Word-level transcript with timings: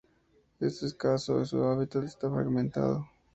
Es 0.59 0.81
escaso 0.81 1.39
y 1.41 1.45
su 1.45 1.63
hábitat 1.63 2.03
está 2.05 2.27
fragmentado. 2.31 3.07